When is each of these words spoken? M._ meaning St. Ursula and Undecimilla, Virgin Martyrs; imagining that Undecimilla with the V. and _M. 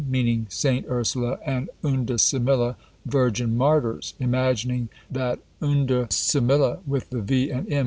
M._ 0.03 0.07
meaning 0.07 0.47
St. 0.49 0.83
Ursula 0.89 1.37
and 1.45 1.69
Undecimilla, 1.83 2.75
Virgin 3.05 3.55
Martyrs; 3.55 4.15
imagining 4.19 4.89
that 5.11 5.41
Undecimilla 5.61 6.79
with 6.87 7.11
the 7.11 7.21
V. 7.21 7.51
and 7.51 7.67
_M. 7.67 7.79